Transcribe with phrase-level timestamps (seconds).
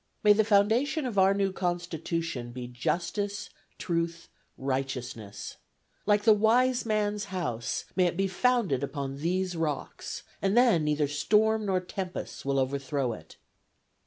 [0.23, 5.57] "May the foundation of our new Constitution be Justice, Truth, Righteousness!
[6.07, 11.07] Like the wise man's house, may it be founded upon these rocks, and then neither
[11.07, 13.35] storm nor tempests will overthrow it!"